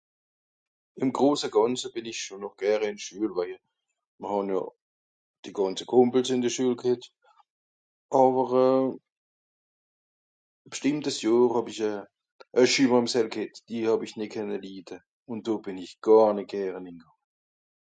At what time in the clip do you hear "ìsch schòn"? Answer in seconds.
2.11-2.39